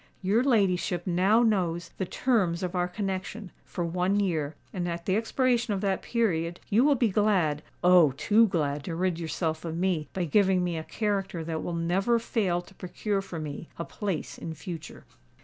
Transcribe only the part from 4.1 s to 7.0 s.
year; and at the expiration of that period you will